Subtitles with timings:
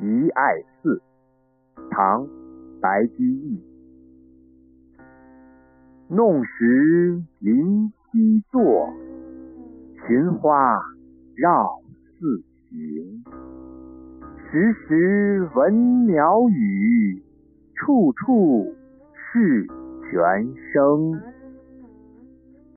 [0.00, 1.00] 遗爱寺
[1.90, 2.26] 唐
[2.80, 3.60] 白居易。
[6.08, 8.92] 弄石临溪坐
[10.06, 10.76] 寻花
[11.36, 11.80] 绕
[12.18, 13.24] 寺行。
[14.50, 17.22] 时时闻鸟语
[17.76, 18.74] 处处
[19.14, 19.66] 是
[20.10, 21.20] 泉声